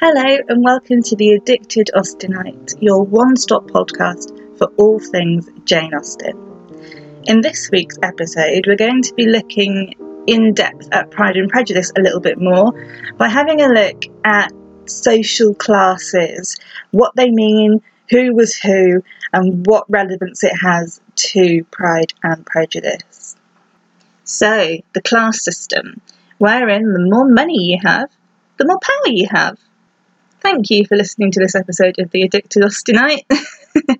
[0.00, 5.92] Hello, and welcome to the Addicted Austenite, your one stop podcast for all things Jane
[5.92, 6.38] Austen.
[7.24, 9.96] In this week's episode, we're going to be looking
[10.28, 12.70] in depth at Pride and Prejudice a little bit more
[13.16, 14.52] by having a look at
[14.86, 16.56] social classes,
[16.92, 23.34] what they mean, who was who, and what relevance it has to Pride and Prejudice.
[24.22, 26.00] So, the class system,
[26.38, 28.10] wherein the more money you have,
[28.58, 29.58] the more power you have.
[30.40, 33.24] Thank you for listening to this episode of The Addicted Austenite.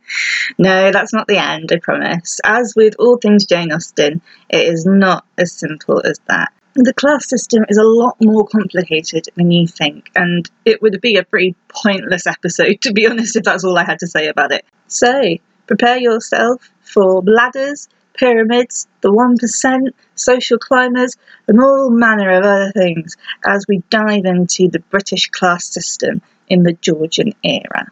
[0.58, 2.40] no, that's not the end, I promise.
[2.44, 6.52] As with all things Jane Austen, it is not as simple as that.
[6.74, 11.16] The class system is a lot more complicated than you think, and it would be
[11.16, 14.52] a pretty pointless episode, to be honest, if that's all I had to say about
[14.52, 14.64] it.
[14.86, 15.22] So,
[15.66, 23.16] prepare yourself for ladders, pyramids, the 1%, social climbers, and all manner of other things
[23.44, 27.90] as we dive into the British class system in the Georgian era.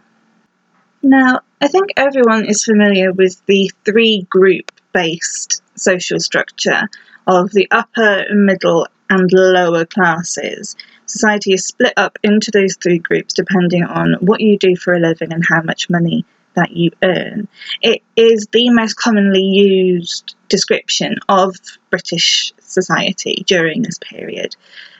[1.02, 6.88] Now, I think everyone is familiar with the three group based social structure
[7.26, 10.74] of the upper, middle, and lower classes.
[11.06, 15.00] Society is split up into those three groups depending on what you do for a
[15.00, 17.46] living and how much money that you earn.
[17.82, 21.54] It is the most commonly used description of
[21.90, 24.54] British society during this period.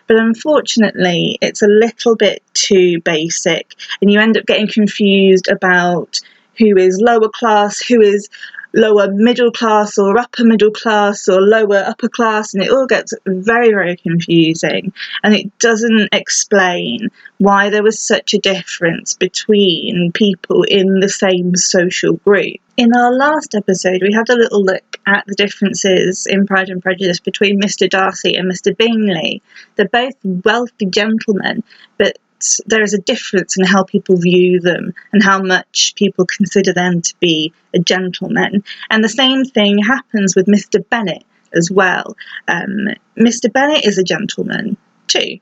[0.07, 6.21] But unfortunately, it's a little bit too basic, and you end up getting confused about
[6.59, 8.29] who is lower class, who is
[8.73, 13.13] lower middle class or upper middle class or lower upper class, and it all gets
[13.27, 14.93] very, very confusing.
[15.23, 17.09] And it doesn't explain
[17.39, 22.57] why there was such a difference between people in the same social group.
[22.77, 26.83] In our last episode, we had a little look at the differences in Pride and
[26.83, 27.89] Prejudice between Mr.
[27.89, 28.77] Darcy and Mr.
[28.77, 29.41] Bingley.
[29.77, 31.63] They're both wealthy gentlemen,
[31.97, 32.19] but
[32.67, 37.01] there is a difference in how people view them and how much people consider them
[37.03, 38.65] to be a gentleman.
[38.91, 40.87] And the same thing happens with Mr.
[40.89, 42.17] Bennet as well.
[42.49, 42.89] Um,
[43.19, 43.53] Mr.
[43.53, 44.77] Bennet is a gentleman
[45.07, 45.39] too.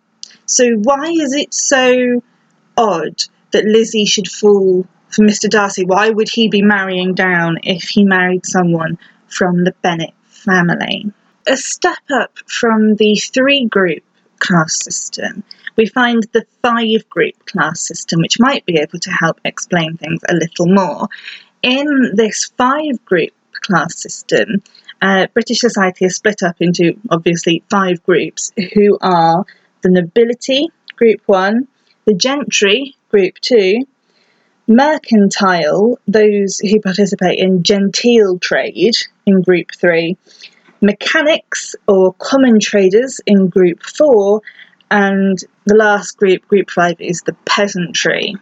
[0.47, 2.23] So why is it so
[2.77, 3.23] odd
[3.53, 5.49] that Lizzie should fall for Mr.
[5.49, 5.85] Darcy?
[5.85, 11.13] Why would he be marrying down if he married someone from the Bennet family?
[11.47, 14.03] A step up from the three group
[14.39, 15.45] class system
[15.77, 20.21] we find the five group class system, which might be able to help explain things
[20.29, 21.09] a little more.
[21.63, 24.63] In this five group class system,
[25.03, 29.45] uh, British society is split up into obviously five groups who are
[29.83, 31.69] the nobility, group one,
[32.05, 33.81] the gentry, group two,
[34.67, 38.95] mercantile, those who participate in genteel trade,
[39.27, 40.17] in group three,
[40.81, 44.43] mechanics or common traders in group four,
[44.91, 48.35] and the last group, group five, is the peasantry.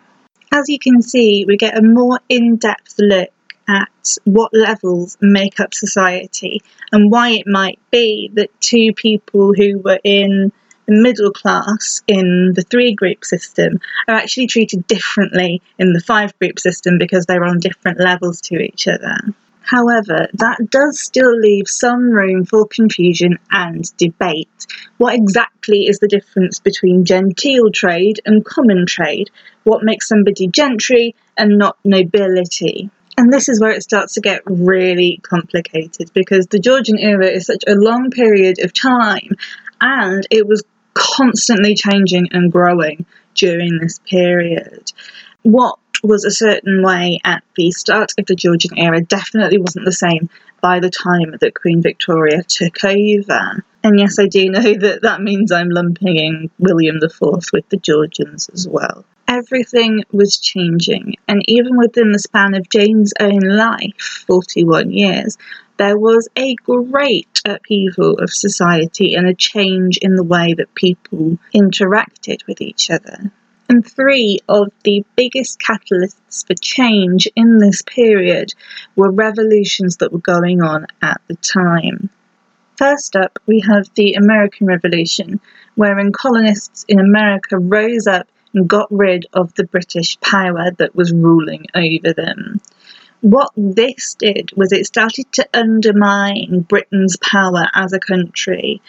[0.52, 3.30] As you can see, we get a more in depth look
[3.68, 9.78] at what levels make up society and why it might be that two people who
[9.78, 10.52] were in
[10.86, 16.36] the middle class in the three group system are actually treated differently in the five
[16.38, 19.16] group system because they're on different levels to each other.
[19.64, 24.66] However, that does still leave some room for confusion and debate.
[24.98, 29.30] What exactly is the difference between genteel trade and common trade?
[29.64, 32.90] What makes somebody gentry and not nobility?
[33.16, 37.46] And this is where it starts to get really complicated because the Georgian era is
[37.46, 39.36] such a long period of time
[39.80, 40.64] and it was
[40.94, 44.92] constantly changing and growing during this period.
[45.42, 49.92] What was a certain way at the start of the Georgian era definitely wasn't the
[49.92, 50.28] same
[50.60, 53.64] by the time that Queen Victoria took over.
[53.84, 57.76] And yes, I do know that that means I'm lumping in William IV with the
[57.76, 59.04] Georgians as well.
[59.28, 65.38] Everything was changing, and even within the span of Jane's own life, 41 years,
[65.78, 71.38] there was a great upheaval of society and a change in the way that people
[71.54, 73.32] interacted with each other
[73.72, 78.52] and three of the biggest catalysts for change in this period
[78.96, 82.10] were revolutions that were going on at the time.
[82.76, 85.40] First up, we have the American Revolution,
[85.74, 91.10] wherein colonists in America rose up and got rid of the British power that was
[91.10, 92.60] ruling over them.
[93.22, 98.82] What this did was it started to undermine Britain's power as a country.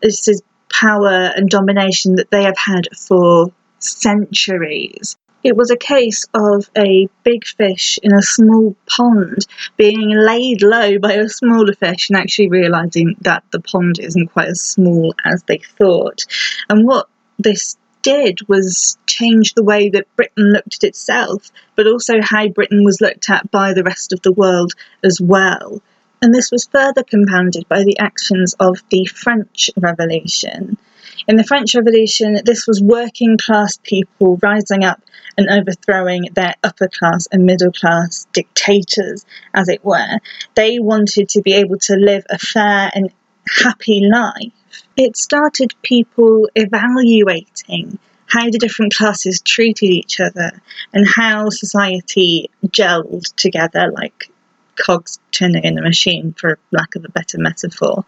[0.00, 5.16] This is power and domination that they have had for centuries.
[5.44, 9.46] It was a case of a big fish in a small pond
[9.76, 14.48] being laid low by a smaller fish and actually realizing that the pond isn't quite
[14.48, 16.24] as small as they thought.
[16.68, 17.08] And what
[17.38, 22.84] this did was change the way that Britain looked at itself, but also how Britain
[22.84, 24.72] was looked at by the rest of the world
[25.04, 25.80] as well.
[26.20, 30.78] And this was further compounded by the actions of the French Revolution.
[31.26, 35.00] In the French Revolution, this was working class people rising up
[35.36, 39.24] and overthrowing their upper class and middle class dictators,
[39.54, 40.18] as it were.
[40.54, 43.12] They wanted to be able to live a fair and
[43.46, 44.52] happy life
[44.98, 50.60] it started people evaluating how the different classes treated each other
[50.92, 54.30] and how society gelled together like
[54.78, 58.04] cogs turning in a machine, for lack of a better metaphor.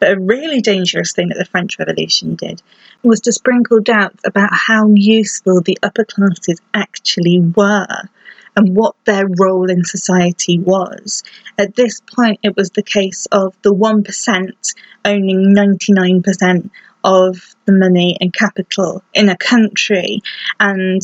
[0.00, 2.62] But a really dangerous thing that the French Revolution did
[3.02, 8.08] was to sprinkle doubts about how useful the upper classes actually were
[8.56, 11.22] and what their role in society was.
[11.58, 14.74] At this point, it was the case of the 1%
[15.04, 16.70] owning 99%
[17.04, 20.22] of the money and capital in a country,
[20.58, 21.00] and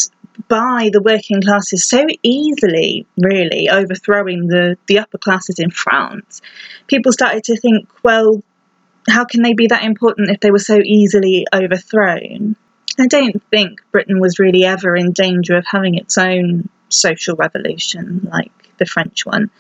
[0.49, 6.41] by the working classes so easily, really, overthrowing the, the upper classes in France,
[6.87, 8.43] people started to think, well,
[9.09, 12.57] how can they be that important if they were so easily overthrown?
[12.99, 18.29] I don't think Britain was really ever in danger of having its own social revolution
[18.31, 19.51] like the French one,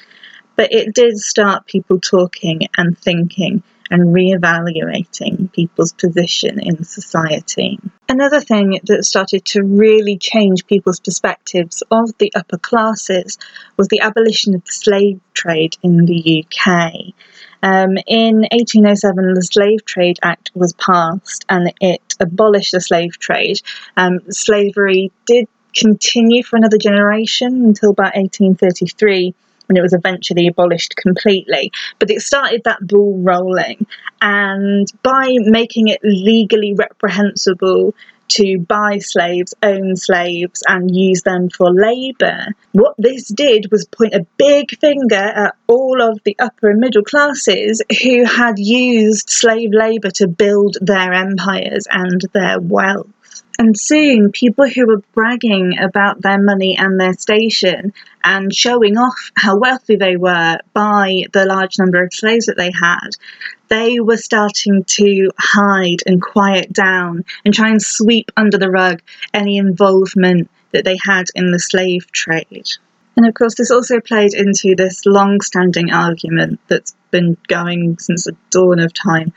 [0.56, 3.62] but it did start people talking and thinking
[3.94, 7.78] and re-evaluating people's position in society.
[8.08, 13.38] Another thing that started to really change people's perspectives of the upper classes
[13.76, 17.14] was the abolition of the slave trade in the UK.
[17.62, 23.60] Um, in 1807, the Slave Trade Act was passed and it abolished the slave trade.
[23.96, 29.34] Um, slavery did continue for another generation until about 1833
[29.66, 31.72] when it was eventually abolished completely.
[31.98, 33.86] But it started that ball rolling,
[34.20, 37.94] and by making it legally reprehensible
[38.26, 42.46] to buy slaves, own slaves, and use them for labour.
[42.72, 47.04] What this did was point a big finger at all of the upper and middle
[47.04, 53.08] classes who had used slave labour to build their empires and their wealth.
[53.58, 57.92] And soon, people who were bragging about their money and their station
[58.24, 62.72] and showing off how wealthy they were by the large number of slaves that they
[62.72, 63.10] had,
[63.68, 69.00] they were starting to hide and quiet down and try and sweep under the rug
[69.32, 72.66] any involvement that they had in the slave trade.
[73.16, 78.24] And of course, this also played into this long standing argument that's been going since
[78.24, 79.32] the dawn of time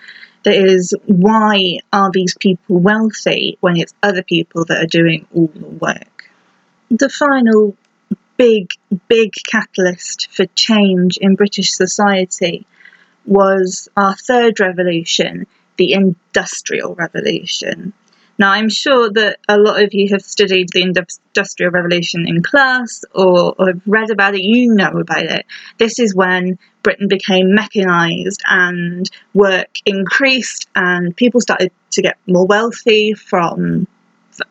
[0.47, 5.51] that is why are these people wealthy when it's other people that are doing all
[5.53, 6.29] the work?
[6.89, 7.75] The final
[8.37, 8.69] big,
[9.09, 12.65] big catalyst for change in British society
[13.25, 17.91] was our third revolution, the Industrial Revolution.
[18.39, 23.03] Now, I'm sure that a lot of you have studied the Industrial Revolution in class
[23.15, 25.45] or, or, have read about it, you know about it.
[25.77, 32.45] This is when Britain became mechanised and work increased, and people started to get more
[32.45, 33.87] wealthy from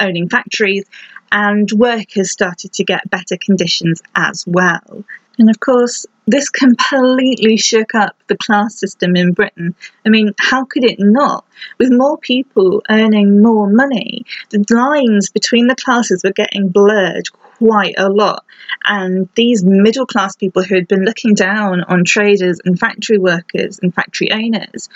[0.01, 0.85] owning factories,
[1.31, 5.05] and workers started to get better conditions as well.
[5.39, 9.75] And of course, this completely shook up the class system in Britain.
[10.05, 11.45] I mean, how could it not?
[11.79, 17.95] With more people earning more money, the lines between the classes were getting blurred quite
[17.99, 18.45] a lot.
[18.85, 23.79] And these middle class people who had been looking down on traders and factory workers
[23.83, 24.89] and factory owners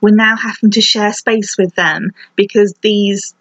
[0.00, 3.34] were now having to share space with them because these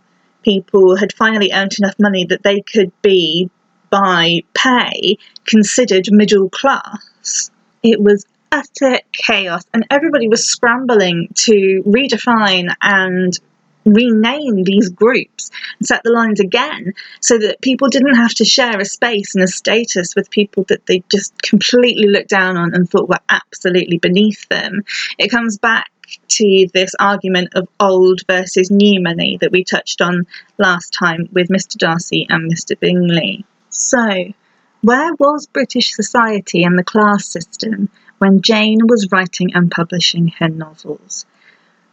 [0.43, 3.50] people had finally earned enough money that they could be
[3.89, 7.51] by pay considered middle class.
[7.84, 13.38] It was utter chaos, and everybody was scrambling to redefine and
[13.86, 18.80] rename these groups and set the lines again so that people didn't have to share
[18.80, 22.89] a space and a status with people that they just completely looked down on and
[22.89, 24.84] thought were absolutely beneath them.
[25.20, 25.92] It comes back
[26.27, 30.25] to this argument of old versus new money that we touched on
[30.58, 31.77] last time with Mr.
[31.77, 32.80] Darcy and Mr.
[32.80, 33.46] Bingley.
[33.77, 34.32] So,
[34.82, 37.89] where was British society and the class system
[38.20, 41.25] when Jane was writing and publishing her novels?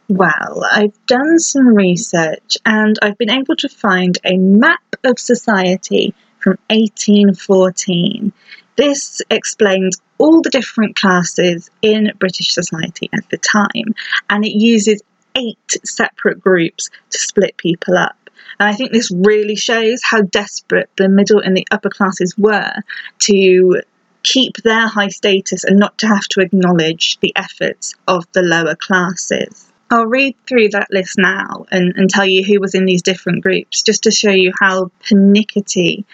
[0.08, 6.14] Well, I've done some research and I've been able to find a map of society
[6.38, 8.32] from 1814.
[8.76, 13.94] This explains all the different classes in British society at the time
[14.30, 15.02] and it uses
[15.34, 18.21] eight separate groups to split people up.
[18.58, 22.74] And I think this really shows how desperate the middle and the upper classes were
[23.20, 23.82] to
[24.22, 28.76] keep their high status and not to have to acknowledge the efforts of the lower
[28.76, 29.68] classes.
[29.90, 33.42] I'll read through that list now and, and tell you who was in these different
[33.42, 36.06] groups just to show you how pernickety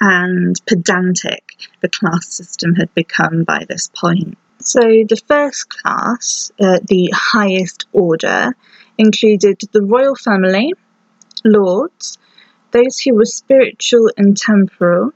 [0.00, 4.38] and pedantic the class system had become by this point.
[4.60, 8.56] So, the first class, uh, the highest order,
[8.98, 10.72] included the royal family,
[11.46, 12.18] lords,
[12.72, 15.12] those who were spiritual and temporal,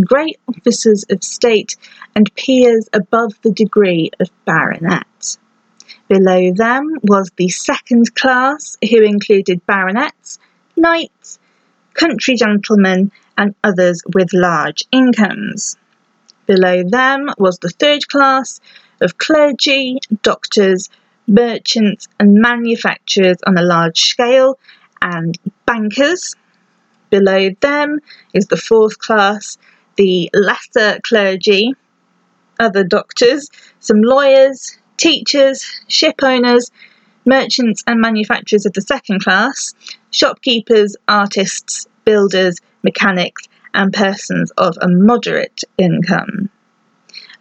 [0.00, 1.76] great officers of state,
[2.14, 5.36] and peers above the degree of baronet.
[6.08, 10.38] Below them was the second class, who included baronets,
[10.76, 11.38] knights,
[11.94, 15.76] country gentlemen, and others with large incomes.
[16.46, 18.60] Below them was the third class
[19.00, 20.90] of clergy, doctors,
[21.26, 24.58] merchants, and manufacturers on a large scale,
[25.02, 26.34] and bankers.
[27.10, 27.98] Below them
[28.32, 29.58] is the fourth class,
[29.96, 31.74] the lesser clergy,
[32.58, 36.70] other doctors, some lawyers, teachers, ship owners,
[37.26, 39.74] merchants and manufacturers of the second class,
[40.10, 46.48] shopkeepers, artists, builders, mechanics, and persons of a moderate income.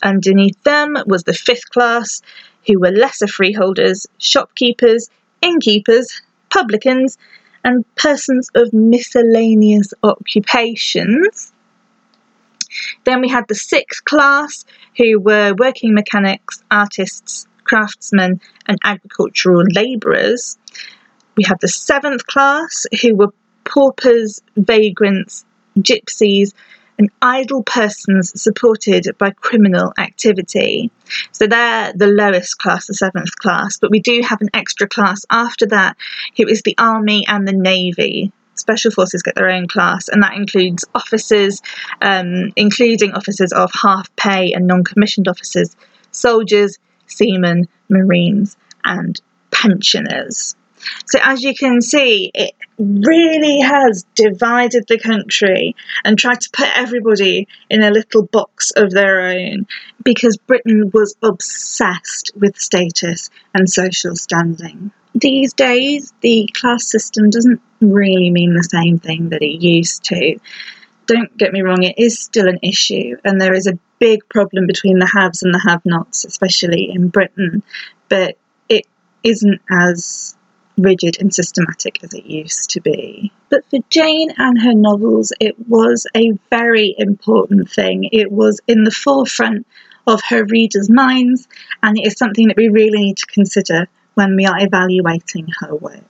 [0.03, 2.21] Underneath them was the fifth class,
[2.67, 5.09] who were lesser freeholders, shopkeepers,
[5.41, 7.17] innkeepers, publicans,
[7.63, 11.51] and persons of miscellaneous occupations.
[13.03, 14.65] Then we had the sixth class,
[14.97, 20.57] who were working mechanics, artists, craftsmen, and agricultural labourers.
[21.35, 25.45] We had the seventh class, who were paupers, vagrants,
[25.79, 26.53] gypsies,
[27.01, 30.91] and idle persons supported by criminal activity.
[31.31, 35.25] So they're the lowest class, the seventh class, but we do have an extra class
[35.31, 35.97] after that,
[36.37, 38.31] who is the army and the navy.
[38.53, 41.63] Special forces get their own class, and that includes officers,
[42.03, 45.75] um, including officers of half pay and non commissioned officers,
[46.11, 46.77] soldiers,
[47.07, 50.55] seamen, marines, and pensioners.
[51.05, 56.69] So, as you can see, it really has divided the country and tried to put
[56.75, 59.67] everybody in a little box of their own
[60.03, 64.91] because Britain was obsessed with status and social standing.
[65.13, 70.39] These days, the class system doesn't really mean the same thing that it used to.
[71.05, 74.67] Don't get me wrong, it is still an issue, and there is a big problem
[74.67, 77.63] between the haves and the have nots, especially in Britain,
[78.07, 78.37] but
[78.69, 78.85] it
[79.23, 80.35] isn't as
[80.77, 83.31] rigid and systematic as it used to be.
[83.49, 88.09] But for Jane and her novels, it was a very important thing.
[88.11, 89.67] It was in the forefront
[90.07, 91.47] of her readers' minds,
[91.83, 95.75] and it is something that we really need to consider when we are evaluating her
[95.75, 96.03] work.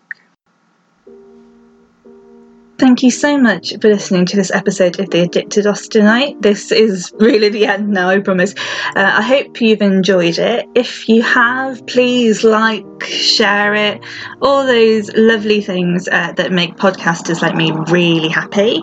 [2.91, 6.41] Thank you so much for listening to this episode of The Addicted Austenite.
[6.41, 8.53] This is really the end now, I promise.
[8.97, 10.67] Uh, I hope you've enjoyed it.
[10.75, 14.03] If you have, please like, share it,
[14.41, 18.81] all those lovely things uh, that make podcasters like me really happy.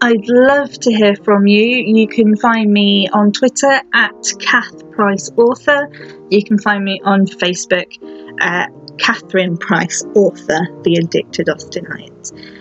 [0.00, 1.84] I'd love to hear from you.
[1.86, 5.88] You can find me on Twitter at Kath Price Author.
[6.30, 7.96] You can find me on Facebook
[8.40, 12.55] at Catherine Price Author, The Addicted Austenite.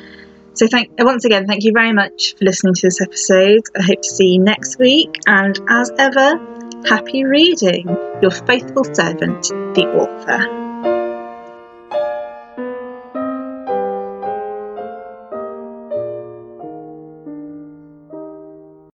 [0.56, 3.64] So, thank once again, thank you very much for listening to this episode.
[3.78, 6.40] I hope to see you next week, and as ever,
[6.88, 7.88] happy reading.
[8.22, 9.44] Your faithful servant,
[9.76, 10.65] the author.